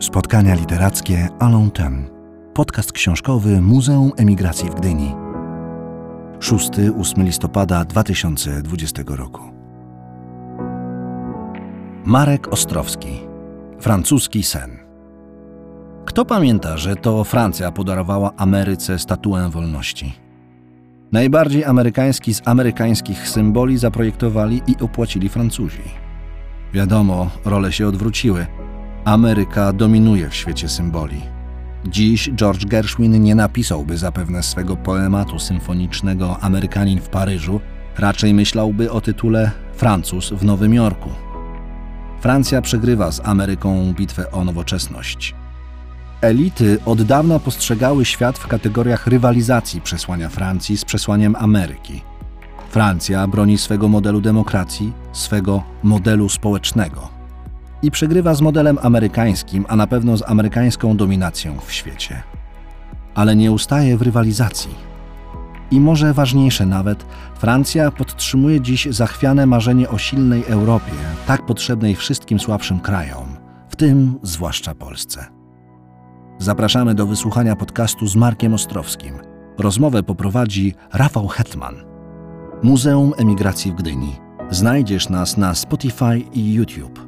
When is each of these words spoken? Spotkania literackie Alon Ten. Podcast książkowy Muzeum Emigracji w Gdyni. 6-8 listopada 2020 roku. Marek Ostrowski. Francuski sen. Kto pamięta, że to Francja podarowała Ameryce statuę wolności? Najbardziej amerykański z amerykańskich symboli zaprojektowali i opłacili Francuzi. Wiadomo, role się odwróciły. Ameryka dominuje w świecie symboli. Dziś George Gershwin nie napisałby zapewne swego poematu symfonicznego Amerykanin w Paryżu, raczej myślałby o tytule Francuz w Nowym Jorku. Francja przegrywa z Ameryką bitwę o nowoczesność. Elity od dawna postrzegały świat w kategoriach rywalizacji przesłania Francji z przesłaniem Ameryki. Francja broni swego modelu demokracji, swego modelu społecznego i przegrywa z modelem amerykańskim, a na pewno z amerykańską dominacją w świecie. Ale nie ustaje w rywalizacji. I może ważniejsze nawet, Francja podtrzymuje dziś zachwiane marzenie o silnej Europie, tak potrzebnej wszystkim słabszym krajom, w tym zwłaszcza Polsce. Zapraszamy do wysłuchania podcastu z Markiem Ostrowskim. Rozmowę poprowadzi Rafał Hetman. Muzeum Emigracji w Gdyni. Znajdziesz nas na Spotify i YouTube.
Spotkania 0.00 0.54
literackie 0.54 1.28
Alon 1.38 1.70
Ten. 1.70 2.10
Podcast 2.54 2.92
książkowy 2.92 3.60
Muzeum 3.60 4.12
Emigracji 4.16 4.70
w 4.70 4.74
Gdyni. 4.74 5.14
6-8 6.38 7.24
listopada 7.24 7.84
2020 7.84 9.02
roku. 9.06 9.42
Marek 12.04 12.52
Ostrowski. 12.52 13.20
Francuski 13.80 14.42
sen. 14.42 14.78
Kto 16.04 16.24
pamięta, 16.24 16.76
że 16.76 16.96
to 16.96 17.24
Francja 17.24 17.72
podarowała 17.72 18.32
Ameryce 18.36 18.98
statuę 18.98 19.50
wolności? 19.50 20.12
Najbardziej 21.12 21.64
amerykański 21.64 22.34
z 22.34 22.42
amerykańskich 22.48 23.28
symboli 23.28 23.78
zaprojektowali 23.78 24.62
i 24.66 24.84
opłacili 24.84 25.28
Francuzi. 25.28 25.82
Wiadomo, 26.72 27.30
role 27.44 27.72
się 27.72 27.86
odwróciły. 27.86 28.46
Ameryka 29.06 29.72
dominuje 29.72 30.30
w 30.30 30.34
świecie 30.34 30.68
symboli. 30.68 31.22
Dziś 31.84 32.30
George 32.34 32.64
Gershwin 32.64 33.22
nie 33.22 33.34
napisałby 33.34 33.98
zapewne 33.98 34.42
swego 34.42 34.76
poematu 34.76 35.38
symfonicznego 35.38 36.38
Amerykanin 36.40 37.00
w 37.00 37.08
Paryżu, 37.08 37.60
raczej 37.98 38.34
myślałby 38.34 38.90
o 38.90 39.00
tytule 39.00 39.50
Francuz 39.74 40.30
w 40.32 40.44
Nowym 40.44 40.74
Jorku. 40.74 41.10
Francja 42.20 42.62
przegrywa 42.62 43.12
z 43.12 43.20
Ameryką 43.24 43.92
bitwę 43.92 44.30
o 44.32 44.44
nowoczesność. 44.44 45.34
Elity 46.20 46.78
od 46.86 47.02
dawna 47.02 47.38
postrzegały 47.38 48.04
świat 48.04 48.38
w 48.38 48.46
kategoriach 48.46 49.06
rywalizacji 49.06 49.80
przesłania 49.80 50.28
Francji 50.28 50.76
z 50.76 50.84
przesłaniem 50.84 51.36
Ameryki. 51.38 52.02
Francja 52.70 53.26
broni 53.26 53.58
swego 53.58 53.88
modelu 53.88 54.20
demokracji, 54.20 54.92
swego 55.12 55.62
modelu 55.82 56.28
społecznego 56.28 57.15
i 57.82 57.90
przegrywa 57.90 58.34
z 58.34 58.40
modelem 58.40 58.78
amerykańskim, 58.82 59.66
a 59.68 59.76
na 59.76 59.86
pewno 59.86 60.16
z 60.16 60.22
amerykańską 60.30 60.96
dominacją 60.96 61.58
w 61.66 61.72
świecie. 61.72 62.22
Ale 63.14 63.36
nie 63.36 63.52
ustaje 63.52 63.96
w 63.96 64.02
rywalizacji. 64.02 64.74
I 65.70 65.80
może 65.80 66.14
ważniejsze 66.14 66.66
nawet, 66.66 67.06
Francja 67.34 67.90
podtrzymuje 67.90 68.60
dziś 68.60 68.88
zachwiane 68.90 69.46
marzenie 69.46 69.88
o 69.88 69.98
silnej 69.98 70.44
Europie, 70.44 70.92
tak 71.26 71.46
potrzebnej 71.46 71.94
wszystkim 71.94 72.40
słabszym 72.40 72.80
krajom, 72.80 73.26
w 73.68 73.76
tym 73.76 74.18
zwłaszcza 74.22 74.74
Polsce. 74.74 75.26
Zapraszamy 76.38 76.94
do 76.94 77.06
wysłuchania 77.06 77.56
podcastu 77.56 78.06
z 78.06 78.16
Markiem 78.16 78.54
Ostrowskim. 78.54 79.14
Rozmowę 79.58 80.02
poprowadzi 80.02 80.74
Rafał 80.92 81.28
Hetman. 81.28 81.74
Muzeum 82.62 83.12
Emigracji 83.16 83.72
w 83.72 83.74
Gdyni. 83.74 84.16
Znajdziesz 84.50 85.08
nas 85.08 85.36
na 85.36 85.54
Spotify 85.54 86.18
i 86.32 86.52
YouTube. 86.52 87.05